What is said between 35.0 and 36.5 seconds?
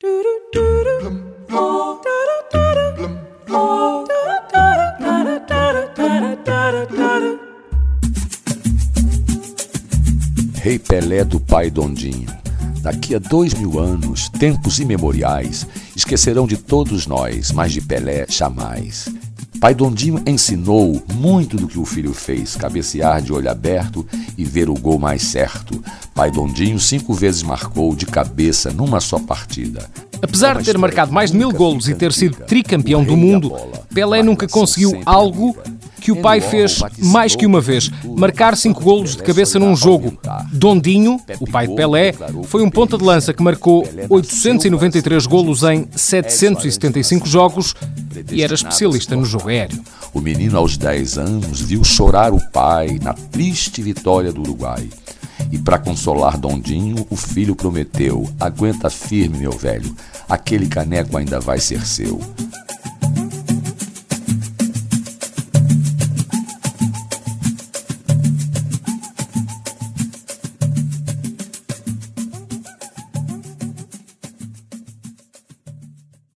algo que o pai